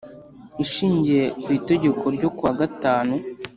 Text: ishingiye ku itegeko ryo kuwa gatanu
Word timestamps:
ishingiye 0.63 1.23
ku 1.43 1.47
itegeko 1.59 2.03
ryo 2.15 2.29
kuwa 2.35 2.51
gatanu 2.59 3.15